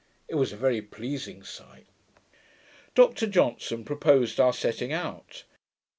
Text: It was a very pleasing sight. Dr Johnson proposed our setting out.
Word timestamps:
It 0.27 0.33
was 0.33 0.51
a 0.51 0.55
very 0.57 0.81
pleasing 0.81 1.43
sight. 1.43 1.85
Dr 2.95 3.27
Johnson 3.27 3.85
proposed 3.85 4.39
our 4.39 4.51
setting 4.51 4.91
out. 4.91 5.43